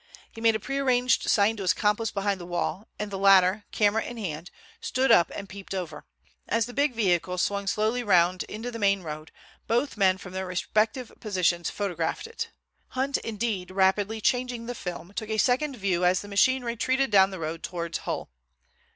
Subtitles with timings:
[0.31, 4.01] He made a prearranged sign to his accomplice behind the wall, and the latter, camera
[4.03, 6.05] in hand, stood up and peeped over.
[6.47, 9.31] As the big vehicle swung slowly round into the main road
[9.67, 12.49] both men from their respective positions photographed it.
[12.87, 17.29] Hunt, indeed, rapidly changing the film, took a second view as the machine retreated down
[17.29, 18.31] the road towards Hull.